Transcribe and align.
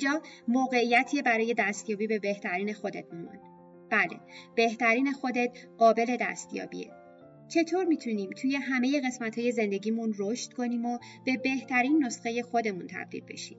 اینجا 0.00 0.22
موقعیتی 0.48 1.22
برای 1.22 1.54
دستیابی 1.58 2.06
به 2.06 2.18
بهترین 2.18 2.72
خودت 2.72 3.04
مامان 3.12 3.38
بله 3.90 4.20
بهترین 4.56 5.12
خودت 5.12 5.58
قابل 5.78 6.16
دستیابیه. 6.20 6.90
چطور 7.48 7.84
می‌تونیم 7.84 8.30
توی 8.30 8.56
همه 8.56 9.00
قسمت 9.00 9.38
های 9.38 9.52
زندگیمون 9.52 10.14
رشد 10.18 10.52
کنیم 10.52 10.84
و 10.84 10.98
به 11.24 11.36
بهترین 11.36 12.04
نسخه 12.04 12.42
خودمون 12.42 12.86
تبدیل 12.86 13.24
بشیم؟ 13.28 13.58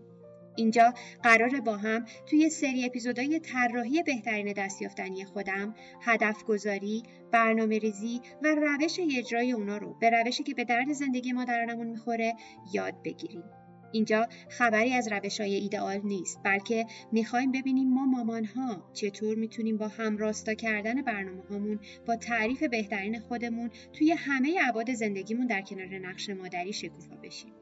اینجا 0.55 0.93
قراره 1.23 1.61
با 1.61 1.77
هم 1.77 2.05
توی 2.25 2.49
سری 2.49 2.85
اپیزودهای 2.85 3.39
طراحی 3.39 4.03
بهترین 4.03 4.53
دستیافتنی 4.53 5.25
خودم 5.25 5.75
هدف 6.01 6.43
گذاری، 6.43 7.03
برنامه 7.31 7.77
ریزی 7.79 8.21
و 8.43 8.55
روش 8.55 8.99
اجرای 9.17 9.51
اونا 9.51 9.77
رو 9.77 9.95
به 9.99 10.09
روشی 10.09 10.43
که 10.43 10.53
به 10.53 10.63
درد 10.63 10.93
زندگی 10.93 11.31
مادرانمون 11.31 11.87
می‌خوره 11.87 12.33
یاد 12.73 13.03
بگیریم. 13.03 13.43
اینجا 13.91 14.27
خبری 14.49 14.93
از 14.93 15.11
روش 15.11 15.41
های 15.41 15.55
ایدئال 15.55 16.01
نیست 16.03 16.39
بلکه 16.43 16.85
می‌خوایم 17.11 17.51
ببینیم 17.51 17.93
ما 17.93 18.05
مامان 18.05 18.45
ها 18.45 18.89
چطور 18.93 19.35
می‌تونیم 19.35 19.77
با 19.77 19.87
هم 19.87 20.17
راستا 20.17 20.53
کردن 20.53 21.01
برنامه 21.01 21.41
هامون 21.49 21.79
با 22.05 22.15
تعریف 22.15 22.63
بهترین 22.63 23.19
خودمون 23.19 23.69
توی 23.93 24.11
همه 24.11 24.59
عباد 24.61 24.93
زندگیمون 24.93 25.47
در 25.47 25.61
کنار 25.61 25.99
نقش 25.99 26.29
مادری 26.29 26.73
شکوفا 26.73 27.15
بشیم. 27.15 27.53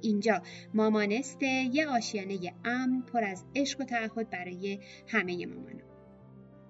اینجا 0.00 0.42
مامانسته 0.74 1.46
یه 1.46 1.88
آشیانه 1.88 2.38
امن 2.64 3.02
پر 3.02 3.24
از 3.24 3.44
عشق 3.54 3.80
و 3.80 3.84
تعهد 3.84 4.30
برای 4.30 4.78
همه 5.08 5.46
مامانا. 5.46 5.84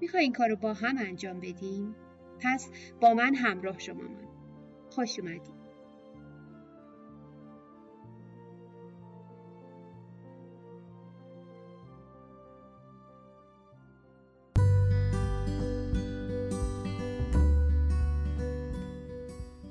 می‌خوای 0.00 0.22
این 0.22 0.32
کار 0.32 0.48
رو 0.48 0.56
با 0.56 0.74
هم 0.74 0.98
انجام 0.98 1.40
بدیم؟ 1.40 1.94
پس 2.40 2.70
با 3.00 3.14
من 3.14 3.34
همراه 3.34 3.78
شما 3.78 4.02
مامان. 4.02 4.28
خوش 4.90 5.18
اومدید. 5.18 5.55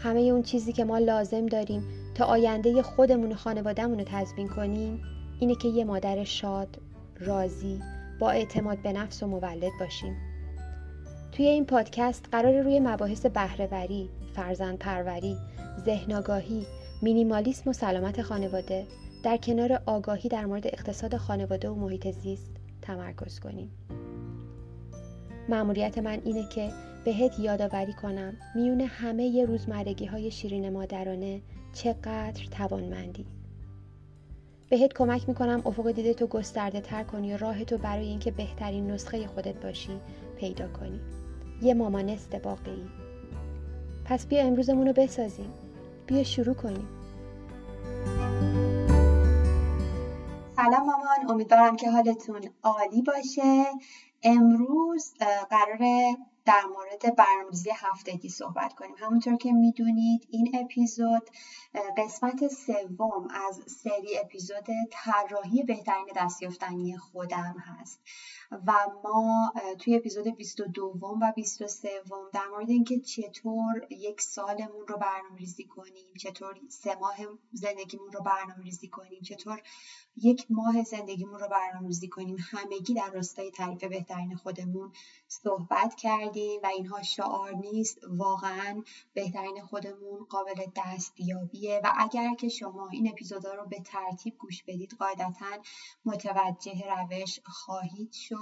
همه 0.00 0.20
اون 0.20 0.42
چیزی 0.42 0.72
که 0.72 0.84
ما 0.84 0.98
لازم 0.98 1.46
داریم 1.46 1.84
تا 2.14 2.24
آینده 2.24 2.82
خودمون 2.82 3.32
و 3.32 3.34
خانوادهمون 3.34 3.98
رو 3.98 4.04
تضمین 4.08 4.48
کنیم 4.48 5.02
اینه 5.40 5.54
که 5.54 5.68
یه 5.68 5.84
مادر 5.84 6.24
شاد، 6.24 6.78
راضی، 7.20 7.80
با 8.20 8.30
اعتماد 8.30 8.78
به 8.82 8.92
نفس 8.92 9.22
و 9.22 9.26
مولد 9.26 9.72
باشیم. 9.80 10.16
توی 11.32 11.46
این 11.46 11.66
پادکست 11.66 12.28
قرار 12.32 12.62
روی 12.62 12.80
مباحث 12.80 13.26
بهرهوری، 13.26 14.08
فرزند 14.34 14.78
پروری، 14.78 15.36
ذهنگاهی، 15.84 16.66
مینیمالیسم 17.02 17.70
و 17.70 17.72
سلامت 17.72 18.22
خانواده 18.22 18.86
در 19.22 19.36
کنار 19.36 19.82
آگاهی 19.86 20.28
در 20.28 20.46
مورد 20.46 20.66
اقتصاد 20.66 21.16
خانواده 21.16 21.70
و 21.70 21.74
محیط 21.74 22.10
زیست 22.10 22.50
تمرکز 22.82 23.40
کنیم. 23.40 23.70
مأموریت 25.48 25.98
من 25.98 26.18
اینه 26.24 26.48
که 26.48 26.70
بهت 27.04 27.40
یادآوری 27.40 27.92
کنم 27.92 28.36
میون 28.54 28.80
همه 28.80 29.24
ی 29.24 29.46
روزمرگی 29.46 30.06
های 30.06 30.30
شیرین 30.30 30.68
مادرانه 30.68 31.42
چقدر 31.72 32.44
توانمندی. 32.50 33.26
بهت 34.68 34.92
کمک 34.92 35.28
می‌کنم 35.28 35.62
افق 35.66 35.90
دیده 35.90 36.14
تو 36.14 36.26
گسترده 36.26 36.80
تر 36.80 37.02
کنی 37.02 37.34
و 37.34 37.36
راه 37.36 37.64
تو 37.64 37.78
برای 37.78 38.08
اینکه 38.08 38.30
بهترین 38.30 38.90
نسخه 38.90 39.26
خودت 39.26 39.62
باشی 39.62 40.00
پیدا 40.36 40.68
کنی. 40.68 41.00
یه 41.62 41.74
مامانست 41.74 42.34
واقعی 42.44 42.86
پس 44.04 44.26
بیا 44.26 44.42
امروزمون 44.42 44.86
رو 44.86 44.92
بسازیم. 44.92 45.52
بیا 46.06 46.22
شروع 46.22 46.54
کنیم. 46.54 46.88
سلام 50.56 50.86
مامان 50.86 51.30
امیدوارم 51.30 51.76
که 51.76 51.90
حالتون 51.90 52.40
عالی 52.62 53.02
باشه. 53.02 53.64
امروز 54.22 55.14
قراره 55.50 56.16
در 56.44 56.62
مورد 56.64 57.16
برنامه‌ریزی 57.16 57.70
هفتگی 57.76 58.28
صحبت 58.28 58.72
کنیم. 58.74 58.94
همونطور 58.98 59.36
که 59.36 59.52
می‌دونید 59.52 60.26
این 60.30 60.56
اپیزود 60.60 61.30
قسمت 61.98 62.48
سوم 62.48 63.28
از 63.30 63.60
سری 63.82 64.18
اپیزود 64.18 64.66
طراحی 64.90 65.62
بهترین 65.62 66.06
دستیافتنی 66.16 66.96
خودم 66.96 67.54
هست. 67.66 68.00
و 68.66 68.72
ما 69.04 69.52
توی 69.78 69.96
اپیزود 69.96 70.28
22 70.28 70.98
و 71.22 71.32
23 71.36 71.88
در 72.32 72.46
مورد 72.50 72.70
اینکه 72.70 73.00
چطور 73.00 73.86
یک 73.90 74.20
سالمون 74.20 74.86
رو 74.88 74.96
برنامه 74.98 75.36
ریزی 75.38 75.64
کنیم 75.64 76.14
چطور 76.18 76.60
سه 76.68 76.94
ماه 76.94 77.16
زندگیمون 77.52 78.12
رو 78.12 78.20
برنامه 78.22 78.64
ریزی 78.64 78.88
کنیم 78.88 79.22
چطور 79.22 79.62
یک 80.16 80.46
ماه 80.50 80.82
زندگیمون 80.82 81.40
رو 81.40 81.48
برنامه 81.48 81.86
ریزی 81.86 82.08
کنیم 82.08 82.36
همگی 82.40 82.94
در 82.94 83.10
راستای 83.10 83.50
تعریف 83.50 83.84
بهترین 83.84 84.36
خودمون 84.36 84.92
صحبت 85.28 85.94
کردیم 85.94 86.60
و 86.62 86.66
اینها 86.66 87.02
شعار 87.02 87.54
نیست. 87.54 87.98
واقعا 88.08 88.82
بهترین 89.14 89.62
خودمون 89.62 90.24
قابل 90.28 90.64
دستیابیه 90.76 91.80
و 91.84 91.92
اگر 91.98 92.34
که 92.34 92.48
شما 92.48 92.88
این 92.88 93.08
اپیزودا 93.08 93.54
رو 93.54 93.66
به 93.66 93.80
ترتیب 93.80 94.38
گوش 94.38 94.62
بدید 94.62 94.94
قاعدتا 94.98 95.62
متوجه 96.04 96.82
روش 96.88 97.40
خواهید 97.44 98.12
شد. 98.12 98.41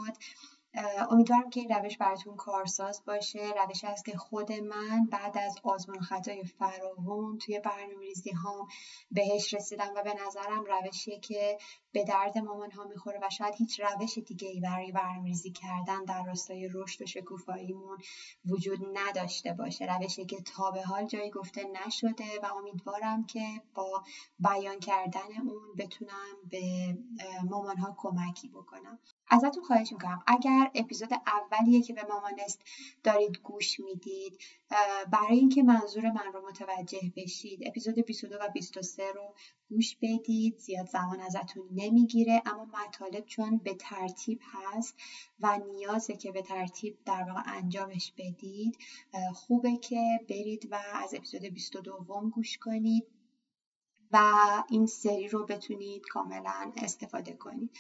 امیدوارم 1.11 1.51
که 1.51 1.61
این 1.61 1.69
روش 1.71 1.97
براتون 1.97 2.37
کارساز 2.37 3.03
باشه. 3.07 3.53
روش 3.65 3.85
هست 3.85 4.05
که 4.05 4.17
خود 4.17 4.53
من 4.53 5.07
بعد 5.11 5.39
از 5.39 5.57
آزمون 5.63 6.01
خطای 6.01 6.45
فراوون 6.45 7.39
توی 7.39 7.61
برنامه 7.61 8.01
ریزی 8.01 8.31
هام 8.31 8.69
بهش 9.11 9.55
رسیدم 9.55 9.93
و 9.97 10.03
به 10.03 10.15
نظرم 10.27 10.65
روشیه 10.65 11.19
که 11.19 11.59
به 11.93 12.05
درد 12.05 12.39
مامان 12.39 12.71
ها 12.71 12.85
می‌خوره 12.85 13.19
و 13.23 13.31
شاید 13.31 13.55
هیچ 13.55 13.81
روش 13.81 14.19
دیگه 14.19 14.49
ای 14.49 14.61
برای 14.61 14.93
برنامه 14.93 15.29
ریزی 15.29 15.51
کردن 15.51 16.05
در 16.05 16.25
راستای 16.25 16.69
رشد 16.75 17.03
و 17.03 17.07
شکوفاییمون 17.07 17.99
وجود 18.45 18.79
نداشته 18.99 19.53
باشه. 19.53 19.97
روشی 19.97 20.25
که 20.25 20.41
تا 20.41 20.71
به 20.71 20.83
حال 20.83 21.07
جایی 21.07 21.31
گفته 21.31 21.65
نشده 21.65 22.41
و 22.43 22.55
امیدوارم 22.57 23.27
که 23.27 23.63
با 23.75 24.05
بیان 24.39 24.81
کردن 24.81 25.49
اون 25.49 25.75
بتونم 25.79 26.37
به 26.51 26.97
مامان 27.51 27.77
ها 27.77 27.95
کمکی 27.99 28.49
بکنم. 28.49 28.99
ازتون 29.31 29.65
خواهش 29.65 29.93
می‌کنم. 29.93 30.23
اگر 30.27 30.71
اپیزود 30.75 31.09
اولیه 31.27 31.83
که 31.83 31.93
به 31.93 32.03
مامانست 32.09 32.63
دارید 33.03 33.39
گوش 33.39 33.81
می‌دید 33.81 34.39
برای 35.13 35.39
اینکه 35.39 35.63
منظور 35.63 36.11
من 36.11 36.33
رو 36.33 36.49
متوجه 36.49 37.13
بشید 37.17 37.61
اپیزود 37.67 37.99
22 37.99 38.37
و 38.41 38.49
23 38.49 39.13
رو 39.13 39.35
گوش 39.69 39.97
بدید. 40.03 40.59
زیاد 40.59 40.87
زمان 40.87 41.21
ازتون 41.21 41.69
نمی‌گیره 41.73 42.43
اما 42.47 42.65
مطالب 42.65 43.27
چون 43.27 43.57
به 43.59 43.75
ترتیب 43.75 44.41
هست 44.43 44.95
و 45.41 45.59
نیازه 45.73 46.17
که 46.17 46.33
به 46.33 46.43
ترتیب 46.43 46.99
در 47.05 47.23
واقع 47.23 47.43
انجامش 47.47 48.13
بدید 48.19 48.79
خوبه 49.35 49.77
که 49.77 50.21
برید 50.29 50.69
و 50.71 50.79
از 50.95 51.15
اپیزود 51.15 51.45
22 51.45 52.31
گوش 52.35 52.59
کنید 52.59 53.07
و 54.13 54.19
این 54.71 54.87
سری 54.87 55.29
رو 55.29 55.47
بتونید 55.47 56.03
کاملا 56.07 56.73
استفاده 56.77 57.33
کنید. 57.33 57.71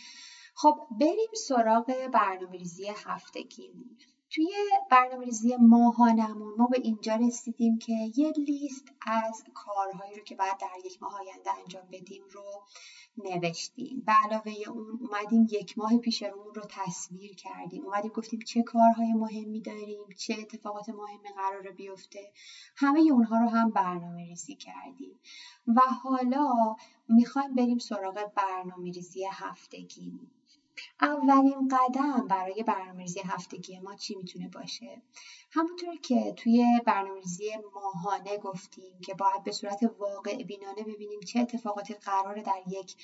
خب 0.62 0.86
بریم 1.00 1.30
سراغ 1.36 2.08
برنامه 2.12 2.58
ریزی 2.58 2.86
هفتگیمون 2.96 3.98
توی 4.30 4.54
برنامه 4.90 5.24
ریزی 5.24 5.56
ماهانمون 5.56 6.54
ما 6.58 6.66
به 6.66 6.78
اینجا 6.78 7.14
رسیدیم 7.14 7.78
که 7.78 7.92
یه 8.16 8.30
لیست 8.30 8.84
از 9.06 9.44
کارهایی 9.54 10.14
رو 10.16 10.22
که 10.24 10.34
باید 10.34 10.58
در 10.58 10.86
یک 10.86 11.02
ماه 11.02 11.20
آینده 11.20 11.58
انجام 11.58 11.82
بدیم 11.92 12.22
رو 12.30 12.44
نوشتیم. 13.18 14.02
به 14.06 14.12
علاوه 14.12 14.52
اون 14.68 14.98
اومدیم 15.00 15.46
یک 15.50 15.78
ماه 15.78 15.98
پیش 15.98 16.22
رومون 16.22 16.54
رو 16.54 16.62
تصویر 16.68 17.34
کردیم. 17.34 17.84
اومدیم 17.84 18.10
گفتیم 18.10 18.40
چه 18.40 18.62
کارهای 18.62 19.12
مهمی 19.12 19.60
داریم 19.60 20.00
چه 20.16 20.36
اتفاقات 20.38 20.88
مهمی 20.88 21.28
قرار 21.36 21.70
بیفته. 21.70 22.32
همه 22.76 23.00
اونها 23.00 23.38
رو 23.38 23.48
هم 23.48 23.70
برنامه 23.70 24.24
ریزی 24.24 24.54
کردیم. 24.54 25.20
و 25.66 25.80
حالا 25.80 26.76
می‌خوایم 27.08 27.54
بریم 27.54 27.78
سراغ 27.78 28.32
برنامه 28.36 28.92
ریزی 28.92 29.24
هفتگیمون 29.30 30.30
اولین 31.00 31.68
قدم 31.68 32.26
برای 32.28 32.62
برنامه‌ریزی 32.62 33.20
هفتگی 33.20 33.78
ما 33.78 33.94
چی 33.94 34.14
می‌تونه 34.14 34.48
باشه؟ 34.48 35.02
همونطور 35.52 35.96
که 35.96 36.32
توی 36.36 36.80
برنامه‌ریزی 36.86 37.50
ماهانه 37.74 38.36
گفتیم 38.38 39.00
که 39.00 39.14
باید 39.14 39.44
به 39.44 39.52
صورت 39.52 39.80
واقع 39.98 40.42
بینانه 40.42 40.82
ببینیم 40.82 41.20
چه 41.20 41.40
اتفاقاتی 41.40 41.94
قرار 41.94 42.42
در 42.42 42.62
یک 42.66 42.96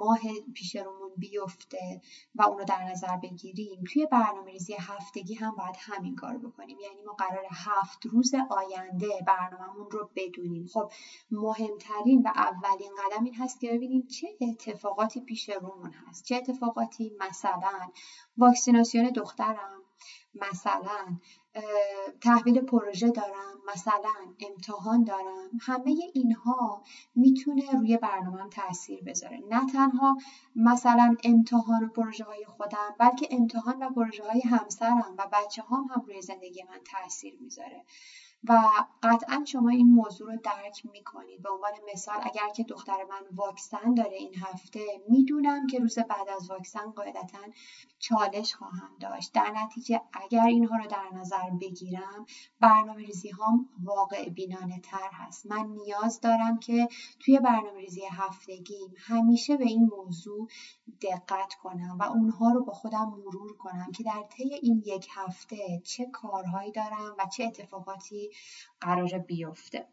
ماه 0.00 0.20
پیش 0.54 0.76
رومون 0.76 1.12
بیفته 1.16 2.00
و 2.34 2.42
اون 2.42 2.58
رو 2.58 2.64
در 2.64 2.84
نظر 2.84 3.16
بگیریم 3.16 3.84
توی 3.92 4.06
برنامه‌ریزی 4.06 4.74
هفتگی 4.78 5.34
هم 5.34 5.54
باید 5.54 5.76
همین 5.78 6.16
کار 6.16 6.38
بکنیم. 6.38 6.78
یعنی 6.80 7.02
ما 7.02 7.12
قرار 7.12 7.44
هفت 7.50 8.06
روز 8.06 8.32
آینده 8.50 9.08
برنامهمون 9.26 9.90
رو 9.90 10.10
بدونیم. 10.16 10.66
خب 10.66 10.92
مهمترین 11.30 12.22
و 12.22 12.28
اولین 12.34 12.92
قدم 12.98 13.24
این 13.24 13.34
هست 13.34 13.60
که 13.60 13.72
ببینیم 13.72 14.06
چه 14.06 14.28
اتفاقاتی 14.40 15.20
پیش 15.20 15.50
رومون 15.50 15.92
هست 15.92 16.24
چه 16.24 16.36
اتفاقاتی 16.36 17.13
مثلا 17.20 17.90
واکسیناسیون 18.36 19.10
دخترم 19.10 19.82
مثلا 20.34 21.18
تحویل 22.20 22.60
پروژه 22.60 23.10
دارم 23.10 23.54
مثلا 23.68 24.14
امتحان 24.40 25.04
دارم. 25.04 25.50
همه 25.60 25.96
اینها 26.14 26.82
می‌تونه 27.14 27.70
روی 27.72 27.96
برنامهم 27.96 28.50
تاثیر 28.50 29.04
بذاره. 29.04 29.40
نه 29.50 29.72
تنها 29.72 30.16
مثلا 30.56 31.16
امتحان 31.24 31.84
و 31.84 31.88
پروژه 31.88 32.24
های 32.24 32.44
خودم 32.44 32.94
بلکه 32.98 33.28
امتحان 33.30 33.82
و 33.82 33.90
پروژه 33.90 34.24
های 34.24 34.40
همسرم 34.40 35.14
و 35.18 35.28
بچه 35.32 35.62
هم 35.62 35.88
هم 35.94 36.02
روی 36.06 36.22
زندگی 36.22 36.62
من 36.62 36.80
تاثیر 36.92 37.38
می‌ذاره. 37.40 37.84
و 38.48 38.62
قطعا 39.02 39.44
شما 39.46 39.68
این 39.68 39.94
موضوع 39.94 40.32
رو 40.32 40.38
درک 40.44 40.86
می‌کنید. 40.92 41.42
به 41.42 41.50
عنوان 41.50 41.72
مثال 41.92 42.16
اگر 42.22 42.48
که 42.56 42.62
دختر 42.62 42.96
من 43.10 43.36
واکسن 43.36 43.94
داره 43.94 44.16
این 44.16 44.34
هفته 44.34 44.80
می‌دونم 45.08 45.66
که 45.66 45.78
روز 45.78 45.98
بعد 45.98 46.28
از 46.36 46.50
واکسن 46.50 46.90
قاعدتا 46.90 47.38
چالش 47.98 48.54
خواهم 48.54 48.90
داشت. 49.00 49.32
در 49.32 49.52
نتیجه 49.56 50.00
اگر 50.12 50.46
اینها 50.46 50.76
رو 50.76 50.86
در 50.86 51.08
نظر 51.12 51.50
بگیرم 51.60 52.26
برنامه 52.60 53.02
ریزی 53.02 53.30
هم 53.30 53.68
واقع 53.82 54.28
بینانه 54.28 54.80
تر 54.80 55.08
هست. 55.12 55.46
من 55.46 55.66
نیاز 55.66 56.20
دارم 56.20 56.58
که 56.58 56.88
توی 57.20 57.38
برنامه 57.38 57.80
ریزی 57.80 58.02
هفتگیم 58.10 58.94
همیشه 58.98 59.56
به 59.56 59.64
این 59.64 59.90
موضوع 59.96 60.48
دقت 61.02 61.54
کنم 61.54 61.96
و 62.00 62.02
اونها 62.02 62.50
رو 62.50 62.64
با 62.64 62.72
خودم 62.72 63.08
مرور 63.08 63.56
کنم 63.56 63.92
که 63.96 64.02
در 64.02 64.24
طی 64.30 64.54
این 64.54 64.82
یک 64.86 65.08
هفته 65.10 65.80
چه 65.84 66.06
کارهایی 66.06 66.72
دارم 66.72 67.14
و 67.18 67.26
چه 67.36 67.44
اتفاقاتی 67.44 68.30
قرار 68.80 69.18
بیفته. 69.18 69.86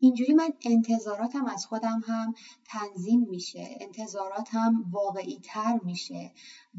اینجوری 0.00 0.32
من 0.32 0.50
انتظاراتم 0.64 1.46
از 1.46 1.66
خودم 1.66 2.02
هم 2.06 2.34
تنظیم 2.64 3.20
میشه 3.20 3.76
انتظاراتم 3.80 4.84
واقعی 4.90 5.40
تر 5.44 5.80
میشه. 5.84 6.32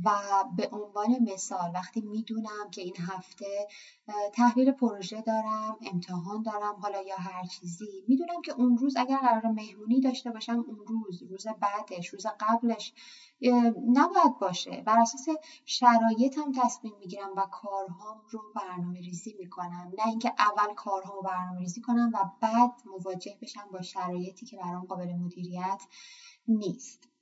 و 0.04 0.12
به 0.58 0.70
عنوان 0.72 1.18
مثال 1.34 1.72
وقتی 1.74 2.02
می‌دونم 2.02 2.70
که 2.72 2.82
این 2.82 2.96
هفته 3.00 3.68
تحویل 4.34 4.72
پروژه 4.72 5.22
دارم 5.22 5.78
امتحان 5.92 6.42
دارم 6.44 6.76
حالا 6.76 7.02
یا 7.02 7.16
هر 7.16 7.44
چیزی 7.44 8.04
می‌دونم 8.08 8.42
که 8.46 8.54
اون 8.54 8.78
روز 8.78 8.98
اگر 8.98 9.18
قرار 9.18 9.48
مهمونی 9.48 10.00
داشته 10.00 10.32
باشم 10.32 10.64
اون 10.68 10.86
روز 10.88 11.24
روز 11.24 11.48
بعدش 11.62 12.08
روز 12.08 12.26
قبلش 12.40 12.94
نباید 13.94 14.38
باشه. 14.40 14.84
بر 14.86 15.00
اساس 15.00 15.26
شرایطم 15.66 16.52
تصمیم 16.52 16.94
می‌گیرم 17.00 17.30
و 17.38 17.46
کارهام 17.52 18.22
رو 18.30 18.42
برنامه 18.56 19.00
ریزی 19.02 19.34
می‌کنم. 19.40 19.92
نه 20.00 20.08
اینکه 20.08 20.32
اول 20.40 20.74
کارهامو 20.74 21.22
برنامه 21.22 21.60
ریزی 21.60 21.82
کنم 21.82 22.12
و 22.14 22.26
بعد 22.40 22.72
مواجه 22.86 23.38
بشم 23.42 23.72
با 23.74 23.82
شرایطی 23.82 24.46
که 24.46 24.58
برام 24.58 24.86
قابل 24.86 25.14
مدیریت 25.14 25.82
نیست. 26.48 27.13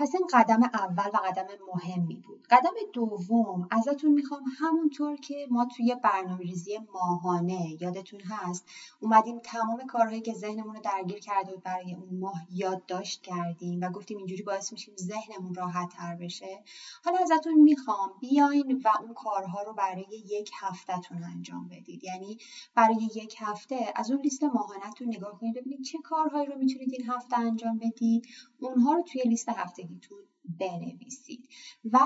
پس 0.00 0.14
این 0.14 0.26
قدم 0.32 0.62
اول 0.62 1.08
و 1.14 1.16
قدم 1.26 1.46
مهمی 1.74 2.22
بود. 2.26 2.46
قدم 2.50 2.72
دوم 2.92 3.68
ازتون 3.70 4.12
می‌خوام 4.12 4.42
همونطور 4.58 5.16
که 5.16 5.46
ما 5.50 5.64
توی 5.76 5.96
برنامه 6.04 6.38
ریزی 6.38 6.78
ماهانه 6.94 7.76
یادتون 7.80 8.20
هست 8.20 8.64
اومدیم 9.00 9.38
تمام 9.38 9.86
کارهایی 9.86 10.20
که 10.20 10.34
ذهنمون 10.34 10.74
رو 10.74 10.80
درگیر 10.80 11.18
کرده 11.18 11.52
بود 11.52 11.62
برای 11.62 11.94
اون 11.94 12.18
ماه 12.20 12.40
یادداشت 12.50 13.22
کردیم 13.22 13.80
و 13.80 13.90
گفتیم 13.90 14.18
اینجوری 14.18 14.42
باعث 14.42 14.72
میشیم 14.72 14.94
ذهنمون 14.96 15.54
راحت 15.54 15.88
تر 15.88 16.16
بشه. 16.16 16.64
حالا 17.04 17.18
ازتون 17.18 17.54
می‌خوام 17.54 18.12
بیاین 18.20 18.82
و 18.84 18.88
اون 19.02 19.14
کارها 19.14 19.62
رو 19.62 19.72
برای 19.72 20.24
یک 20.30 20.50
هفتهتون 20.60 21.24
انجام 21.24 21.68
بدید. 21.68 22.04
یعنی 22.04 22.38
برای 22.74 23.08
یک 23.14 23.36
هفته 23.38 23.92
از 23.96 24.10
اون 24.10 24.20
لیست 24.20 24.44
ماهانهتون 24.44 25.08
نگاه 25.08 25.38
کنید 25.38 25.54
ببینید 25.54 25.82
چه 25.82 25.98
کارهایی 25.98 26.46
رو 26.46 26.58
می‌تونید 26.58 26.92
این 26.92 27.10
هفته 27.10 27.38
انجام 27.38 27.78
بدید. 27.78 28.26
اونها 28.60 28.94
رو 28.94 29.02
توی 29.02 29.22
لیست 29.22 29.48
هفته 29.48 29.82
زندگیتون 29.82 30.18
بنویسید. 30.58 31.48
و 31.92 31.98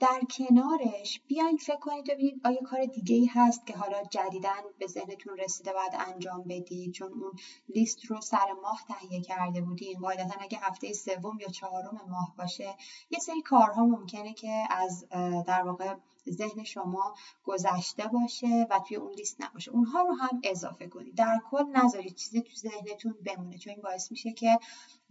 در 0.00 0.20
کنارش 0.38 1.20
بیاین 1.26 1.56
فکر 1.56 1.76
کنید 1.76 2.10
ببینید 2.10 2.40
آیا 2.44 2.60
کار 2.60 2.84
دیگه 2.84 3.16
ای 3.16 3.26
هست 3.26 3.66
که 3.66 3.76
حالا 3.76 4.02
جدیدا 4.10 4.52
به 4.78 4.86
ذهنتون 4.86 5.36
رسیده 5.38 5.72
باید 5.72 5.92
انجام 6.12 6.42
بدید 6.42 6.92
چون 6.92 7.12
اون 7.12 7.32
لیست 7.68 8.04
رو 8.04 8.20
سر 8.20 8.46
ماه 8.62 8.84
تهیه 8.88 9.20
کرده 9.20 9.60
بودین. 9.60 9.98
قاعدتا 10.00 10.34
اگه 10.40 10.58
هفته 10.58 10.92
سوم 10.92 11.38
یا 11.40 11.48
چهارم 11.48 12.00
ماه 12.08 12.34
باشه 12.38 12.76
یه 13.10 13.18
سری 13.18 13.42
کارها 13.42 13.86
ممکنه 13.86 14.32
که 14.32 14.66
از 14.70 15.06
در 15.46 15.62
واقع 15.62 15.94
ذهن 16.30 16.64
شما 16.64 17.14
گذشته 17.44 18.06
باشه 18.08 18.66
و 18.70 18.80
توی 18.88 18.96
اون 18.96 19.12
لیست 19.12 19.36
نباشه. 19.42 19.70
اونها 19.70 20.02
رو 20.02 20.14
هم 20.14 20.40
اضافه 20.44 20.86
کنید. 20.86 21.14
در 21.14 21.40
کل 21.50 21.64
نذارید 21.72 22.14
چیزی 22.14 22.40
تو 22.40 22.54
ذهنتون 22.56 23.16
بمونه 23.26 23.58
چون 23.58 23.72
این 23.72 23.82
باعث 23.82 24.10
میشه 24.10 24.32
که 24.32 24.58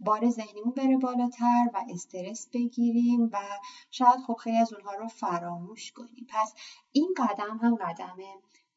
بار 0.00 0.30
ذهنیمون 0.30 0.72
بره 0.72 0.96
بالاتر 0.96 1.70
و 1.74 1.84
استرس 1.90 2.48
بگیریم 2.80 3.30
و 3.32 3.38
شاید 3.90 4.20
خب 4.26 4.34
خیلی 4.34 4.56
از 4.56 4.72
اونها 4.72 4.94
رو 4.94 5.08
فراموش 5.08 5.92
کنیم. 5.92 6.26
پس 6.28 6.54
این 6.92 7.14
قدم 7.16 7.58
هم 7.62 7.74
قدم 7.74 8.16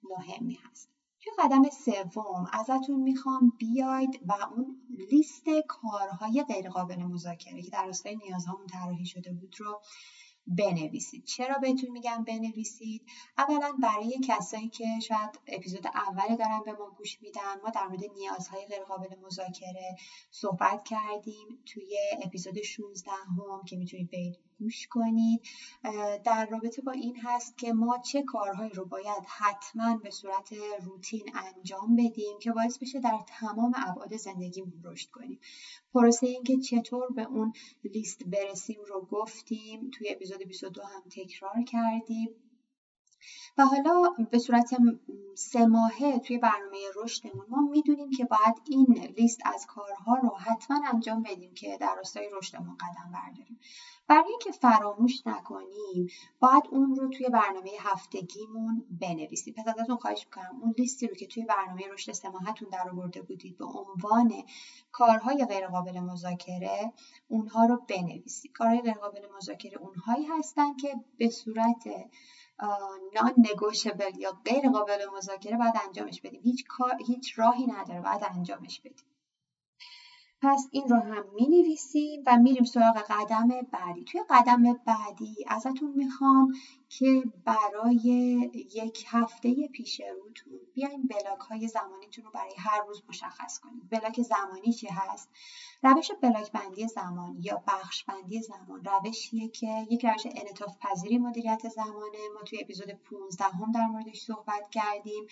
مهمی 0.03 0.53
هست. 0.53 0.89
توی 1.21 1.33
قدم 1.39 1.63
سوم 1.69 2.47
ازتون 2.53 2.99
می‌خوام 2.99 3.53
بیاید 3.57 4.19
و 4.27 4.33
اون 4.55 4.81
لیست 5.11 5.45
کارهای 5.67 6.45
غیرقابل 6.47 7.03
مذاکره 7.03 7.61
که 7.61 7.71
در 7.71 7.85
راستای 7.85 8.15
نیازهامون 8.15 8.67
طراحی 8.67 9.05
شده 9.05 9.33
بود 9.33 9.55
رو 9.59 9.81
بنویسید. 10.47 11.25
چرا 11.25 11.57
بهتون 11.57 11.91
میگم 11.91 12.23
بنویسید؟ 12.27 13.01
اولا 13.37 13.73
برای 13.81 14.19
کسایی 14.27 14.69
که 14.69 14.85
شاید 15.07 15.39
اپیزود 15.47 15.87
اول 15.87 16.35
دارن 16.35 16.61
به 16.65 16.71
ما 16.71 16.89
گوش 16.97 17.21
میدن 17.21 17.61
ما 17.63 17.69
در 17.69 17.87
مورد 17.87 18.03
نیازهای 18.15 18.65
غیرقابل 18.65 19.15
مذاکره 19.21 19.95
صحبت 20.31 20.83
کردیم 20.83 21.63
توی 21.65 21.97
اپیزود 22.23 22.61
16 22.61 23.11
هم 23.11 23.63
که 23.67 23.75
می‌تونید 23.77 24.11
برید 24.11 24.39
گوش 24.59 24.87
کنید. 24.87 25.41
در 26.25 26.47
رابطه 26.51 26.81
با 26.81 26.91
این 26.91 27.17
هست 27.23 27.57
که 27.57 27.73
ما 27.73 27.97
چه 27.97 28.23
کارهایی 28.23 28.71
رو 28.71 28.85
باید 28.85 29.23
حتما 29.27 29.97
به 29.97 30.09
صورت 30.09 30.53
روتین 30.83 31.31
انجام 31.35 31.95
بدیم 31.95 32.39
که 32.41 32.51
باعث 32.51 32.77
بشه 32.77 32.99
در 32.99 33.19
تمام 33.27 33.73
ابعاد 33.75 34.17
زندگیمون 34.17 34.81
رشد 34.83 35.09
کنیم. 35.09 35.39
پروسه 35.93 36.27
این 36.27 36.43
که 36.43 36.57
چطور 36.57 37.11
به 37.11 37.23
اون 37.23 37.53
لیست 37.83 38.23
برسیم 38.23 38.79
رو 38.87 39.01
گفتیم 39.11 39.89
توی 39.89 40.09
اپیزود 40.09 40.43
22 40.43 40.81
هم 40.83 41.03
تکرار 41.09 41.63
کردیم. 41.63 42.29
و 43.57 43.65
حالا 43.65 44.13
به 44.31 44.39
صورت 44.39 44.75
سه 45.35 45.65
ماهه 45.65 46.19
توی 46.19 46.37
برنامه 46.37 46.77
رشدمون 46.95 47.45
ما 47.49 47.61
می‌دونیم 47.61 48.09
که 48.09 48.25
باید 48.25 48.55
این 48.69 49.13
لیست 49.17 49.39
از 49.45 49.65
کارها 49.65 50.15
رو 50.15 50.37
حتما 50.37 50.81
انجام 50.93 51.23
بدیم 51.23 51.53
که 51.53 51.77
در 51.77 51.95
راستای 51.95 52.29
رشدمون 52.33 52.77
قدم 52.77 53.11
برداریم. 53.13 53.59
برای 54.07 54.29
اینکه 54.29 54.51
فراموش 54.51 55.27
نکنیم 55.27 56.07
باید 56.39 56.63
اون 56.71 56.95
رو 56.95 57.09
توی 57.09 57.29
برنامه 57.29 57.69
هفتگیمون 57.79 58.85
بنویسیم. 59.01 59.53
پس 59.53 59.67
ازتون 59.67 59.95
خواهش 59.95 60.25
می‌کنم 60.25 60.59
اون 60.61 60.73
لیستی 60.77 61.07
رو 61.07 61.15
که 61.15 61.27
توی 61.27 61.45
برنامه 61.45 61.81
رشد 61.93 62.11
سه 62.11 62.29
ماهتون 62.29 62.69
در 62.69 62.89
آورده 62.89 63.21
بودید 63.21 63.57
به 63.57 63.65
عنوان 63.65 64.33
کارهای 64.91 65.45
غیرقابل 65.45 65.99
مذاکره 65.99 66.93
اونها 67.27 67.65
رو 67.65 67.81
بنویسید. 67.89 68.51
کارهای 68.51 68.81
غیرقابل 68.81 69.21
مذاکره 69.37 69.77
اونهایی 69.77 70.25
هستن 70.25 70.75
که 70.75 70.95
به 71.17 71.29
صورت 71.29 71.83
نان 73.13 73.33
نگوشبل 73.37 74.17
یا 74.17 74.31
غیر 74.45 74.69
قابل 74.69 74.97
مذاکره 75.17 75.57
باید 75.57 75.73
انجامش 75.87 76.21
بدیم. 76.21 76.41
هیچ 76.43 76.63
کار 76.67 76.97
هیچ 77.07 77.39
راهی 77.39 77.65
نداره 77.65 78.01
باید 78.01 78.23
انجامش 78.35 78.79
بدیم. 78.79 79.05
پس 80.41 80.67
این 80.71 80.89
رو 80.89 80.97
هم 80.97 81.25
می 81.35 81.47
نویسیم 81.47 82.23
و 82.27 82.37
میریم 82.37 82.63
سراغ 82.63 82.97
قدم 83.09 83.47
بعدی. 83.71 84.03
توی 84.03 84.21
قدم 84.29 84.63
بعدی 84.85 85.45
ازتون 85.47 85.93
می‌خوام 85.95 86.53
که 86.99 87.23
برای 87.45 88.01
یک 88.73 89.05
هفته 89.07 89.67
پیش 89.67 90.01
روتون 90.01 90.59
بیاین 90.73 91.07
بلاک 91.07 91.39
های 91.39 91.67
زمانیتون 91.67 92.25
رو 92.25 92.31
برای 92.31 92.53
هر 92.57 92.81
روز 92.87 93.03
مشخص 93.09 93.59
کنید. 93.59 93.89
بلاک 93.89 94.21
زمانی 94.21 94.73
چی 94.73 94.87
هست؟ 94.87 95.29
روش 95.83 96.11
بلاک 96.21 96.51
بندی 96.51 96.87
زمان 96.87 97.37
یا 97.41 97.63
بخش 97.67 98.03
بندی 98.03 98.41
زمان. 98.41 98.83
روشیه 98.83 99.47
که 99.47 99.87
یک 99.89 100.05
روش 100.05 100.25
انعطاف 100.25 100.77
پذیری 100.77 101.17
مدیریت 101.17 101.69
زمانه. 101.69 102.17
ما 102.33 102.41
توی 102.41 102.59
اپیزود 102.61 102.91
15 102.91 103.45
هم 103.45 103.71
در 103.71 103.87
موردش 103.87 104.21
صحبت 104.21 104.69
کردیم. 104.71 105.27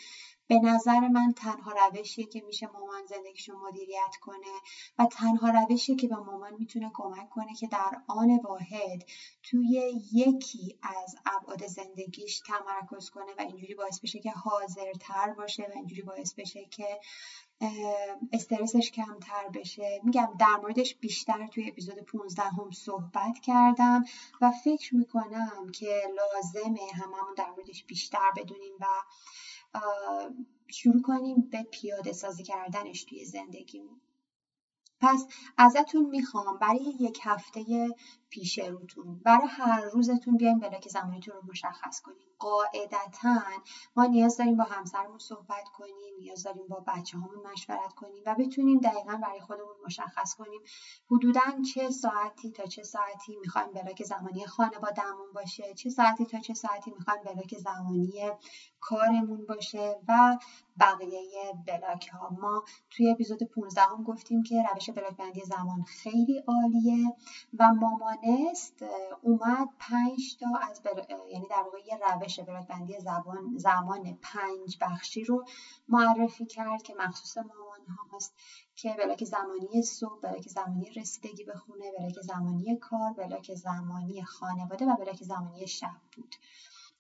به 0.48 0.60
نظر 0.60 1.00
من 1.00 1.34
تنها 1.38 1.72
روشیه 1.72 2.26
که 2.26 2.42
میشه 2.42 2.68
مامان 2.68 3.06
زندگیشو 3.06 3.58
مدیریت 3.58 4.16
کنه 4.22 4.54
و 5.00 5.06
تنها 5.06 5.50
روشیه 5.50 5.96
که 5.96 6.08
به 6.08 6.16
مامان 6.16 6.54
می‌تونه 6.60 6.92
کمک 6.94 7.30
کنه 7.30 7.54
که 7.54 7.68
در 7.68 8.02
آن 8.08 8.40
واحد 8.44 9.04
توی 9.44 10.02
یکی 10.14 10.80
از 10.82 11.16
ابعاد 11.52 11.68
زندگیش 11.68 12.40
تمرکز 12.40 13.10
کنه 13.10 13.34
و 13.38 13.42
اینجوری 13.42 13.76
باعث 13.76 14.00
بشه 14.00 14.20
که 14.20 14.32
حاضرتر 14.32 15.34
باشه 15.38 15.64
و 15.64 15.72
اینجوری 15.76 16.02
باعث 16.02 16.34
بشه 16.34 16.66
که 16.66 17.00
استرسش 18.34 18.92
کمتر 18.92 19.48
بشه. 19.54 20.02
میگم 20.04 20.34
در 20.40 20.56
موردش 20.62 20.96
بیشتر 20.96 21.48
توی 21.48 21.70
اپیزود 21.70 22.00
15 22.00 22.44
هم 22.44 22.72
صحبت 22.72 23.40
کردم 23.44 24.04
و 24.42 24.52
فکر 24.64 24.96
می‌کنم 24.96 25.70
که 25.74 26.02
لازمه 26.18 26.88
هممون 26.94 27.34
در 27.38 27.50
موردش 27.50 27.84
بیشتر 27.84 28.32
بدونیم 28.38 28.74
و 28.80 28.86
شروع 30.68 31.02
کنیم 31.02 31.42
به 31.42 31.64
پیاده 31.64 32.14
سازی 32.14 32.44
کردنش 32.44 33.04
توی 33.04 33.26
زندگیمون. 33.26 34.02
پس 35.02 35.28
ازتون 35.58 36.06
می‌خوام 36.10 36.58
برای 36.58 36.96
یک 37.00 37.20
هفته 37.24 37.96
پیش 38.30 38.60
روتون 38.60 39.20
برای 39.26 39.48
هر 39.48 39.82
روزتون 39.82 40.38
بیایم 40.38 40.60
بلاک 40.60 40.88
زمانیتون 40.88 41.36
رو 41.36 41.42
مشخص 41.50 42.02
کنیم 42.02 42.28
قاعدتا 42.40 43.42
ما 43.96 44.06
نیاز 44.06 44.38
داریم 44.38 44.58
با 44.58 44.64
همسرمون 44.64 45.20
صحبت 45.20 45.70
کنیم 45.78 45.96
نیاز 46.20 46.44
داریم 46.44 46.68
با 46.68 46.84
بچه 46.88 47.18
همون 47.18 47.48
مشورت 47.52 47.94
کنیم 47.94 48.24
و 48.26 48.36
بتونیم 48.36 48.80
دقیقا 48.80 49.20
برای 49.24 49.40
خودمون 49.40 49.76
مشخص 49.86 50.36
کنیم 50.36 50.62
حدودا 51.12 51.42
چه 51.74 51.90
ساعتی 51.90 52.52
تا 52.52 52.66
چه 52.66 52.84
ساعتی 52.84 53.36
می‌خوایم 53.36 53.72
بلاک 53.74 54.04
زمانی 54.04 54.46
خانوادهمون 54.46 55.32
باشه 55.34 55.74
چه 55.74 55.90
ساعتی 55.90 56.26
تا 56.26 56.40
چه 56.40 56.54
ساعتی 56.54 56.92
می‌خوایم 56.92 57.24
بلاک 57.24 57.58
زمانی 57.58 58.22
کارمون 58.80 59.46
باشه 59.46 60.00
و 60.08 60.38
بقیه 60.80 61.54
block 61.68 62.08
ها. 62.08 62.30
ما 62.30 62.64
توی 62.90 63.10
اپیزود 63.10 63.44
15 63.44 63.82
هم 63.82 64.04
گفتیم 64.04 64.44
که 64.44 64.64
روش 64.74 64.90
block 64.90 65.18
بندی 65.18 65.42
زمان 65.42 65.84
خیلی 65.84 66.44
عالیه 66.48 67.16
و 67.60 67.74
مامانست 67.74 68.86
اومد 69.22 69.68
پنج 69.80 70.38
تا 70.40 70.48
از 70.70 70.82
یعنی 71.32 71.48
در 71.50 71.64
واقع 71.64 71.78
یه 71.86 72.00
روش 72.14 72.40
block 72.40 72.68
بندی 72.68 73.00
زبان 73.00 73.58
زمان 73.58 74.18
پنج 74.22 74.78
بخشی 74.82 75.24
رو 75.24 75.46
معرفی 75.88 76.46
کرد 76.46 76.82
که 76.82 76.94
مخصوص 77.00 77.38
مامان 77.38 77.98
هاست 78.12 78.34
که 78.76 78.96
block 79.00 79.24
زمانی 79.24 79.82
صبح 79.82 80.20
block 80.22 80.48
زمانی 80.48 80.90
رسیدگی 80.90 81.44
به 81.44 81.56
خونه 81.56 81.92
block 82.00 82.22
زمانی 82.22 82.78
کار 82.78 83.14
block 83.14 83.54
زمانی 83.54 84.24
خانواده 84.24 84.86
و 84.86 84.96
block 84.96 85.24
زمانی 85.24 85.68
شب 85.68 86.02
بود. 86.16 86.36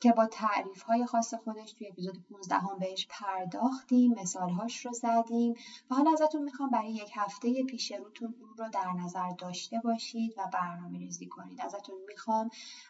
که 0.02 0.12
با 0.12 0.26
تعریف 0.26 0.82
های 0.82 1.06
خاص 1.06 1.34
خودش 1.34 1.74
توی 1.74 1.88
اپیزود 1.88 2.26
15 2.30 2.56
هم 2.56 2.80
بهش 2.80 3.08
پرداختیم 3.10 4.14
مثالهاش 4.14 4.86
رو 4.86 4.94
زدیم 4.94 5.54
و 5.90 5.96
حالا 5.96 6.12
ازتون 6.12 6.44
می‌خوام 6.44 6.70
برای 6.70 6.92
یک 6.92 7.12
هفته 7.16 7.64
پیش 7.64 7.92
روتون 7.92 8.36
اون 8.42 8.58
رو 8.58 8.70
در 8.70 8.92
نظر 8.92 9.30
داشته 9.30 9.82
باشید 9.84 10.34
و 10.38 10.48
برنامه 10.54 11.00
ریزی 11.00 11.26
کنید. 11.26 11.62
ازتون 11.62 11.96
می‌خوام 12.08 12.50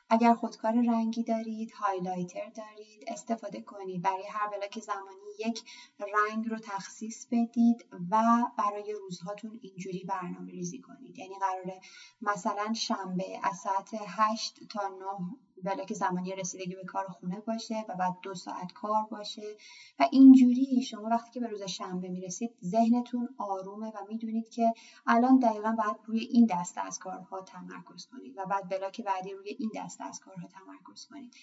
اگر 0.10 0.34
خودکار 0.34 0.74
رنگی 0.74 1.24
دارید 1.24 1.72
highlighter 1.72 2.50
دارید 2.50 3.04
استفاده 3.08 3.62
کنید. 3.62 4.02
برای 4.02 4.28
هر 4.30 4.48
block 4.48 4.80
زمانی 4.80 5.22
یک 5.40 5.64
رنگ 6.00 6.50
رو 6.50 6.58
تخصیص 6.58 7.28
بدید 7.32 7.86
و 8.12 8.24
برای 8.58 8.94
روزهاتون 8.94 9.60
اینجوری 9.62 10.04
برنامه 10.04 10.52
ریزی 10.52 10.80
کنید. 10.80 11.20
یعنی 11.20 11.36
قراره 11.40 11.82
مثلا 12.22 12.74
شنبه 12.74 13.40
از 13.44 13.58
ساعت 13.58 13.90
8 14.08 14.68
تا 14.70 14.88
9 14.88 15.38
بلاک 15.64 15.94
زمانی 15.94 16.36
رسیدگی 16.36 16.76
به 16.76 16.84
کار 16.84 17.08
خونه 17.08 17.40
باشه 17.40 17.86
و 17.90 17.96
بعد 17.96 18.18
دو 18.22 18.36
ساعت 18.36 18.74
کار 18.74 19.04
باشه. 19.12 19.56
و 20.00 20.08
اینجوری 20.12 20.82
شما 20.82 21.10
وقتی 21.10 21.32
که 21.32 21.40
به 21.40 21.48
روز 21.48 21.64
شنبه 21.64 22.10
می‌رسید 22.10 22.52
ذهنتون 22.64 23.30
آرومه 23.38 23.88
و 23.88 23.98
می‌دونید 24.10 24.50
که 24.50 24.74
الان 25.08 25.40
دقیقا 25.40 25.72
باید 25.72 25.98
روی 26.06 26.20
این 26.20 26.46
دسته 26.46 26.82
از 26.82 27.00
کارها 27.00 27.42
تمرکز 27.42 28.06
کنید 28.06 28.38
و 28.38 28.46
بعد 28.46 28.70
بلاک 28.70 29.02
بعدی 29.02 29.34
روی 29.34 29.50
این 29.60 29.72
دسته 29.76 30.04
از 30.04 30.20
کارها 30.20 30.48
تمرکز 30.48 31.06
کنید. 31.06 31.34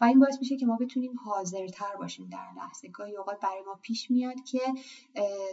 و 0.00 0.04
این 0.04 0.20
باعث 0.20 0.38
میشه 0.38 0.56
که 0.56 0.66
ما 0.66 0.76
بتونیم 0.76 1.18
حاضرتر 1.24 1.96
باشیم 1.98 2.28
در 2.28 2.48
لحظه. 2.56 2.88
گاهی 2.88 3.16
اوقات 3.16 3.40
برای 3.40 3.62
ما 3.62 3.74
پیش 3.82 4.10
میاد 4.10 4.44
که 4.44 4.60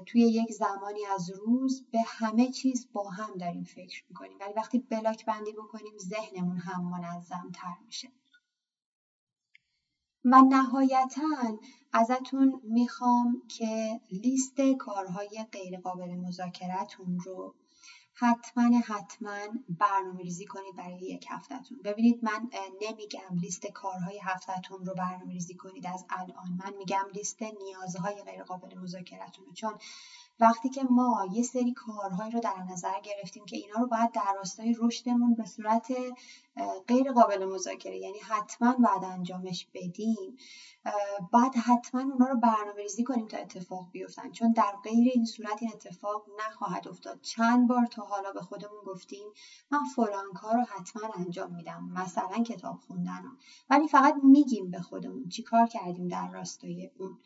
توی 0.06 0.22
یک 0.22 0.51
زمانی 0.51 1.06
از 1.15 1.30
روز 1.30 1.86
به 1.92 2.00
همه 2.08 2.51
چیز 2.51 2.88
با 2.94 3.10
هم 3.10 3.38
داریم 3.38 3.63
فکر 3.63 4.03
می‌کنیم. 4.10 4.38
ولی 4.39 4.53
وقتی 4.53 4.80
بلاک 4.80 5.25
بندی 5.25 5.51
بکنیم 5.51 5.98
ذهنمون 5.98 6.58
هم 6.58 6.89
منظم 6.89 7.51
تر 7.53 7.75
میشه. 7.86 8.12
و 10.25 10.42
نهایتا 10.42 11.58
ازتون 11.94 12.62
می‌خوام 12.63 13.42
که 13.48 14.01
لیست 14.12 14.62
کارهای 14.80 15.46
غیرقابل 15.51 16.15
مذاکرتون 16.15 17.20
رو 17.20 17.56
حتما 18.15 18.80
حتما 18.80 19.38
برنامه 19.70 20.22
ریزی 20.24 20.46
کنید 20.46 20.75
برای 20.75 21.00
یک 21.01 21.25
هفتهتون. 21.30 21.80
ببینید 21.84 22.20
من 22.24 22.50
نمیگم 22.82 23.38
لیست 23.42 23.68
کارهای 23.68 24.20
هفتهتون 24.24 24.86
رو 24.86 24.94
برنامه 24.94 25.34
ریزی 25.34 25.56
کنید 25.56 25.88
از 25.88 26.06
الان. 26.10 26.60
من 26.63 26.74
میگم 26.77 27.06
لیست 27.13 27.44
نیازهای 27.44 28.24
غیرقابل 28.24 28.77
مذاکرتون 28.77 29.53
چون 29.53 29.74
وقتی 30.43 30.69
که 30.69 30.83
ما 30.83 31.27
یه 31.31 31.43
سری 31.43 31.73
کارهایی 31.73 32.31
رو 32.31 32.39
در 32.39 32.63
نظر 32.71 33.00
گرفتیم 33.03 33.45
که 33.45 33.57
اینا 33.57 33.75
رو 33.79 33.88
باید 33.88 34.12
در 34.12 34.33
راستای 34.38 34.75
رشدمون 34.79 35.33
به 35.35 35.45
صورت 35.45 35.88
غیر 36.88 37.12
قابل 37.12 37.45
مذاکره 37.45 37.97
یعنی 37.97 38.19
حتما 38.19 38.71
باید 38.73 39.03
انجامش 39.03 39.67
بدیم 39.73 40.38
باید 41.31 41.55
حتما 41.55 42.01
اونا 42.01 42.27
رو 42.27 42.39
برنامه 42.39 42.81
ریزی 42.81 43.03
کنیم 43.03 43.27
تا 43.27 43.38
اتفاق 43.38 43.91
بیفتن. 43.91 44.31
چون 44.31 44.51
در 44.51 44.73
غیر 44.83 45.12
این 45.13 45.25
صورت 45.25 45.62
این 45.62 45.71
اتفاق 45.73 46.25
نخواهد 46.39 46.88
افتاد. 46.88 47.21
چند 47.21 47.67
بار 47.67 47.85
تا 47.85 48.01
حالا 48.01 48.31
به 48.31 48.41
خودمون 48.41 48.83
گفتیم 48.85 49.27
من 49.71 49.83
فلان 49.95 50.33
کار 50.33 50.55
رو 50.55 50.62
حتما 50.62 51.09
انجام 51.15 51.55
میدم. 51.55 51.83
مثلا 51.83 52.43
کتاب 52.43 52.79
خوندن 52.88 53.23
ولی 53.69 53.88
فقط 53.88 54.15
میگیم 54.23 54.71
به 54.71 54.79
خودمون 54.79 55.29
چی 55.29 55.43
کار 55.43 55.67
کردیم 55.67 56.07
در 56.07 56.31
راستای 56.31 56.91
اون. 56.97 57.17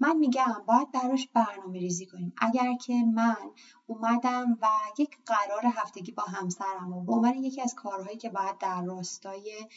من 0.00 0.16
میگم 0.16 0.62
باید 0.66 0.90
براش 0.92 1.28
برنامه 1.34 1.78
ریزی 1.78 2.06
کنیم. 2.06 2.32
اگر 2.38 2.74
که 2.74 2.94
من 3.14 3.50
اومدم 3.86 4.58
و 4.62 4.68
یک 4.98 5.18
قرار 5.26 5.62
هفتگی 5.66 6.12
با 6.12 6.22
همسرم 6.22 6.92
و 6.92 7.04
به 7.04 7.12
عنوان 7.12 7.34
یکی 7.34 7.62
از 7.62 7.74
کارهایی 7.74 8.16
که 8.16 8.30
باید 8.30 8.58
در 8.58 8.82
راستای 8.82 9.68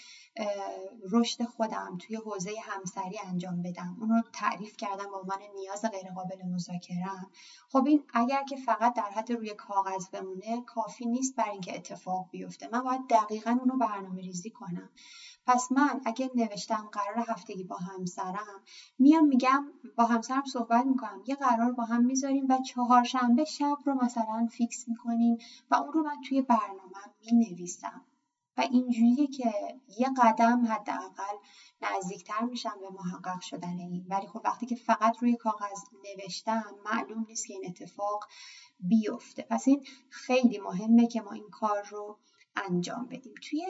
رشد 1.11 1.43
خودم 1.43 1.97
توی 1.97 2.15
حوزه 2.15 2.53
همسری 2.61 3.19
انجام 3.25 3.61
بدم 3.61 3.97
اون 3.99 4.09
رو 4.09 4.21
تعریف 4.33 4.77
کردم 4.77 5.09
به 5.09 5.17
عنوان 5.17 5.39
نیاز 5.55 5.85
غیرقابل 5.85 6.45
مذاکرم 6.45 7.31
خب 7.69 7.85
این 7.85 8.03
اگر 8.13 8.43
که 8.43 8.55
فقط 8.55 8.93
در 8.93 9.09
حد 9.15 9.31
روی 9.31 9.53
کاغذ 9.53 10.09
بمونه 10.09 10.61
کافی 10.61 11.05
نیست 11.05 11.35
برای 11.35 11.51
اینکه 11.51 11.75
اتفاق 11.75 12.27
بیفته. 12.31 12.69
من 12.71 12.81
باید 12.83 13.01
دقیقا 13.09 13.57
اون 13.59 13.69
رو 13.69 13.77
برنامه 13.77 14.21
ریزی 14.21 14.49
کنم. 14.49 14.89
پس 15.47 15.71
من 15.71 16.01
اگه 16.05 16.31
نوشتم 16.35 16.89
قرار 16.91 17.25
هفتگی 17.27 17.63
با 17.63 17.75
همسرم 17.75 18.61
میام 18.99 19.25
میگم 19.25 19.65
با 19.97 20.05
همسرم 20.05 20.45
صحبت 20.45 20.85
می‌کنم. 20.85 21.23
یه 21.27 21.35
قرار 21.35 21.71
با 21.71 21.83
هم 21.83 22.05
می‌ذاریم 22.05 22.45
و 22.49 22.57
چهارشنبه 22.61 23.45
شب 23.45 23.77
رو 23.85 23.93
مثلا 23.93 24.47
فیکس 24.51 24.87
می‌کنیم 24.87 25.37
و 25.71 25.75
اون 25.75 25.93
رو 25.93 26.03
من 26.03 26.21
توی 26.29 26.41
برنامه 26.41 26.97
می‌نویسم. 27.31 28.05
و 28.57 28.61
اینجوریه 28.61 29.27
که 29.27 29.51
یه 29.99 30.07
قدم 30.17 30.65
حداقل 30.65 31.37
نزدیکتر 31.81 32.43
میشم 32.43 32.75
به 32.81 32.89
محقق 32.89 33.41
شدن 33.41 33.77
این. 33.77 34.05
ولی 34.09 34.27
خب 34.27 34.41
وقتی 34.43 34.65
که 34.65 34.75
فقط 34.75 35.17
روی 35.19 35.35
کاغذ 35.35 35.79
نوشتم 36.03 36.63
معلوم 36.85 37.25
نیست 37.27 37.47
که 37.47 37.53
این 37.53 37.65
اتفاق 37.65 38.23
بیفته. 38.79 39.47
پس 39.49 39.67
این 39.67 39.85
خیلی 40.09 40.57
مهمه 40.57 41.07
که 41.07 41.21
ما 41.21 41.31
این 41.31 41.49
کار 41.51 41.83
رو 41.83 42.19
انجام 42.55 43.05
بدیم. 43.05 43.33
توی 43.49 43.65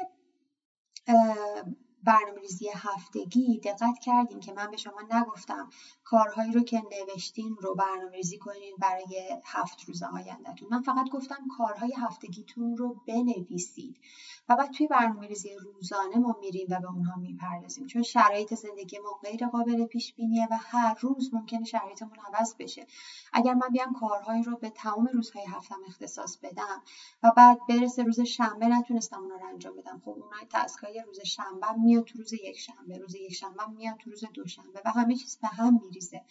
برنامه 2.04 2.42
ریزی 2.42 2.70
هفتگی 2.76 3.60
دقت 3.60 4.00
کردین 4.02 4.40
که 4.40 4.54
من 4.54 4.72
به 4.72 4.78
شما 4.78 5.02
نگفتم. 5.12 5.70
کارهایی 6.04 6.52
رو 6.52 6.64
که 6.64 6.82
نوشتین 6.92 7.56
رو 7.60 7.76
برنامه 7.76 8.16
ریزی 8.16 8.38
کنین 8.38 8.76
برای 8.80 9.40
هفت 9.46 9.84
روز 9.84 10.04
آیندهتون. 10.04 10.70
من 10.72 10.82
فقط 10.82 11.10
گفتم 11.10 11.48
کارهای 11.58 11.94
هفتگیتون 11.98 12.78
رو 12.78 13.02
بنویسید 13.08 13.98
و 14.50 14.56
بعد 14.56 14.72
توی 14.72 14.88
برنامه 14.88 15.28
ریزی 15.28 15.50
روزانه 15.56 16.18
ما 16.18 16.36
میریم 16.40 16.68
و 16.70 16.80
به 16.80 16.92
اونها 16.92 17.16
می‌پردازیم. 17.16 17.88
چون 17.88 18.04
شرایط 18.04 18.54
زندگی 18.54 19.00
ما 19.00 19.20
غیر 19.24 19.48
قابل 19.48 19.86
پیش 19.86 20.14
بینیه 20.14 20.48
و 20.52 20.58
هر 20.62 20.96
روز 21.00 21.34
ممکنه 21.34 21.64
شرایطمون 21.64 22.18
عوض 22.34 22.56
بشه. 22.60 22.88
اگر 23.34 23.54
من 23.54 23.70
بیام 23.72 23.94
کارهایی 23.94 24.44
رو 24.44 24.58
به 24.58 24.70
تمام 24.70 25.10
روزهای 25.14 25.46
هفتم 25.46 25.80
اختصاص 25.88 26.38
بدم 26.38 26.82
و 27.24 27.32
بعد 27.38 27.60
برسه 27.70 28.04
روز 28.04 28.20
شنبه 28.20 28.68
نتونستم 28.68 29.22
اونا 29.22 29.36
رو 29.36 29.48
انجام 29.48 29.76
بدم. 29.76 30.02
خب 30.06 30.10
اونها 30.10 30.46
تاسکای 30.50 31.04
روز 31.08 31.20
شنبه 31.20 31.72
میاد 31.88 32.04
تو 32.04 32.18
روز 32.18 32.34
یک 32.34 32.60
شنبه 32.60 32.98
روز 32.98 33.16
یک 33.16 33.34
شنبه 33.34 33.66
میاد 33.68 33.98
تو 33.98 34.10
روز 34.10 34.24
دوشنبه 34.34 34.82
و 34.86 34.90
همه 34.90 35.16
چیز 35.16 35.38
به 35.42 35.48
هم 35.48 35.80
میریزه. 35.84 36.22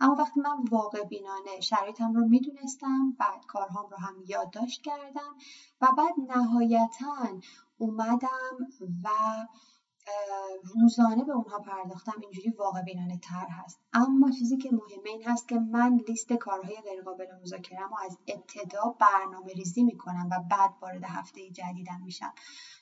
اما 0.00 0.14
وقتی 0.14 0.40
من 0.40 0.64
واقع 0.70 1.04
بینانه 1.04 1.60
شرایطم 1.60 2.12
رو 2.12 2.28
می‌دونستم 2.28 3.16
بعد 3.18 3.46
کارهام 3.46 3.90
رو 3.90 3.96
هم 3.96 4.14
یادداشت 4.26 4.82
کردم 4.82 5.34
و 5.80 5.88
بعد 5.98 6.14
نهایتا 6.28 7.40
اومدم 7.78 8.56
و 9.04 9.08
روزانه 10.64 11.24
به 11.24 11.32
اونها 11.32 11.58
پرداختم 11.58 12.14
اینجوری 12.20 12.50
واقع 12.50 12.82
بینانه 12.82 13.18
تر 13.18 13.46
هست. 13.46 13.80
اما 13.92 14.30
چیزی 14.30 14.56
که 14.56 14.70
مهمه 14.72 15.10
این 15.10 15.22
هست 15.24 15.48
که 15.48 15.58
من 15.58 16.00
لیست 16.08 16.32
کارهای 16.32 16.76
غیرقابل 16.76 17.26
مذاکرم 17.42 17.92
و 17.92 17.96
از 18.04 18.18
ابتدا 18.28 18.96
برنامه 19.00 19.52
ریزی 19.52 19.82
می‌کنم 19.82 20.28
و 20.32 20.40
بعد 20.50 20.70
وارد 20.82 21.04
هفته 21.04 21.50
جدیدم 21.50 22.00
میشم. 22.04 22.32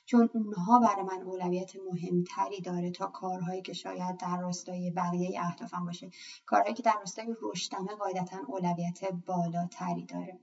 چون 0.05 0.29
اونها 0.33 0.79
برای 0.79 1.03
من 1.03 1.21
اولویت 1.21 1.71
مهمتری 1.91 2.61
داره 2.61 2.91
تا 2.91 3.07
کارهایی 3.07 3.61
که 3.61 3.73
شاید 3.73 4.17
در 4.17 4.37
راستای 4.37 4.91
بقیه 4.91 5.41
اهدافم 5.41 5.85
باشه. 5.85 6.11
کارهایی 6.45 6.73
که 6.73 6.83
در 6.83 6.95
راستای 6.99 7.35
رشدمه 7.41 7.95
قاعدتا 7.95 8.37
اولویت 8.47 9.11
بالاتری 9.25 10.05
داره. 10.05 10.39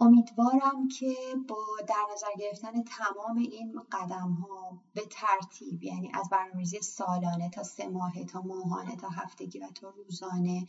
امیدوارم 0.00 0.88
که 0.98 1.14
با 1.48 1.66
در 1.88 2.06
نظر 2.12 2.26
گرفتن 2.38 2.82
تمام 2.82 3.38
این 3.38 3.82
قدم 3.92 4.32
ها 4.32 4.82
به 4.94 5.02
ترتیب 5.10 5.82
یعنی 5.82 6.10
از 6.14 6.28
برنامه‌ریزی 6.30 6.80
سالانه 6.80 7.50
تا 7.50 7.62
سه 7.62 7.88
ماهه 7.88 8.24
تا 8.24 8.40
ماهانه 8.40 8.96
تا 8.96 9.08
هفتگی 9.08 9.58
و 9.58 9.70
تا 9.74 9.88
روزانه 9.88 10.66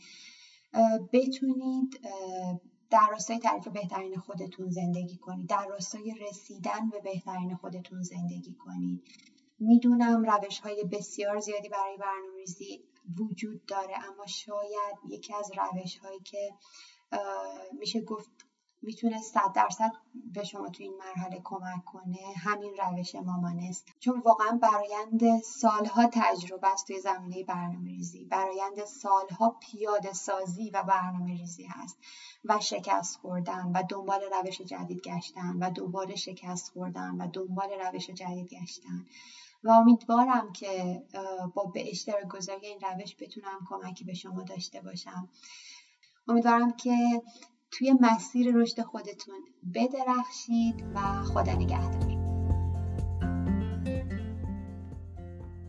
بتونید 1.12 2.00
در 2.90 3.08
راستای 3.10 3.38
تعریف 3.38 3.68
بهترین 3.68 4.16
خودتون 4.16 4.70
زندگی 4.70 5.16
کنید. 5.16 5.48
در 5.48 5.66
راستای 5.66 6.14
رسیدن 6.14 6.90
به 6.90 7.00
بهترین 7.00 7.54
خودتون 7.56 8.02
زندگی 8.02 8.54
کنید. 8.54 9.02
می‌دونم 9.58 10.24
روش 10.24 10.58
های 10.60 10.84
بسیار 10.84 11.40
زیادی 11.40 11.68
برای 11.68 11.96
برنامه‌ریزی 11.96 12.84
وجود 13.20 13.66
داره 13.66 13.94
اما 14.12 14.26
شاید 14.26 14.96
یکی 15.08 15.34
از 15.34 15.50
روش 15.56 15.98
هایی 15.98 16.20
که 16.20 16.54
میشه 17.78 18.00
گفت 18.00 18.30
می‌تونه 18.84 19.20
صد 19.22 19.52
درصد 19.54 19.92
به 20.34 20.44
شما 20.44 20.68
تو 20.68 20.82
این 20.82 20.94
مرحله 20.98 21.40
کمک 21.44 21.84
کنه. 21.84 22.18
همین 22.36 22.74
روش 22.76 23.14
مامانست 23.14 23.86
چون 24.00 24.22
واقعا 24.24 24.58
برایند 24.62 25.42
سالها 25.42 26.06
تجربه 26.12 26.72
است 26.72 26.86
توی 26.86 27.00
زمینه 27.00 27.44
برنامه 27.44 27.90
ریزی 27.90 28.24
برایند 28.24 28.84
سالها 28.84 29.56
پیاده 29.60 30.12
سازی 30.12 30.70
و 30.70 30.82
برنامه 30.82 31.36
ریزی 31.36 31.64
هست. 31.64 31.98
و 32.44 32.60
شکست 32.60 33.16
خوردن 33.16 33.72
و 33.74 33.82
دنبال 33.88 34.20
روش 34.32 34.60
جدید 34.60 35.00
گشتن 35.00 35.56
و 35.60 35.70
دوباره 35.70 36.14
شکست 36.14 36.72
خوردن 36.72 37.10
و 37.10 37.28
دنبال 37.32 37.68
روش 37.70 38.10
جدید 38.10 38.54
گشتن. 38.54 39.06
و 39.64 39.70
امیدوارم 39.70 40.52
که 40.52 41.02
با 41.54 41.64
به 41.64 41.90
اشتراک 41.90 42.28
گذاری 42.28 42.66
این 42.66 42.80
روش 42.80 43.16
بتونم 43.20 43.66
کمکی 43.68 44.04
به 44.04 44.14
شما 44.14 44.42
داشته 44.42 44.80
باشم. 44.80 45.28
امیدوارم 46.28 46.76
که 46.76 47.22
توی 47.78 47.92
مسیر 48.00 48.54
رشد 48.54 48.80
خودتون 48.80 49.34
بدرخشید 49.74 50.84
و 50.94 51.00
خدا 51.22 51.52
نگهدار. 51.52 52.14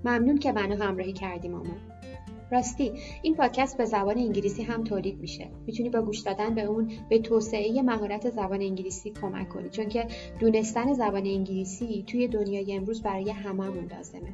ممنون 0.06 0.38
که 0.38 0.52
منو 0.52 0.84
همراهی 0.84 1.14
کردی 1.14 1.48
ماما. 1.48 1.74
راستی 2.52 2.92
این 3.22 3.36
پادکست 3.36 3.78
به 3.78 3.86
زبان 3.86 4.18
انگلیسی 4.18 4.64
هم 4.64 4.84
تولید 4.84 5.20
میشه. 5.20 5.50
می‌تونی 5.66 5.90
با 5.90 6.02
گوش 6.02 6.20
دادن 6.20 6.56
به 6.56 6.62
اون 6.62 6.92
به 7.10 7.20
توسعه 7.20 7.82
مهارت 7.82 8.30
زبان 8.30 8.62
انگلیسی 8.62 9.12
کمک 9.12 9.50
کنی 9.50 9.70
چون 9.70 9.90
که 9.90 10.08
دونستن 10.40 10.94
زبان 10.94 11.26
انگلیسی 11.26 12.04
توی 12.08 12.28
دنیای 12.28 12.74
امروز 12.74 13.02
برای 13.02 13.30
هممون 13.30 13.86
لازمه 13.86 14.34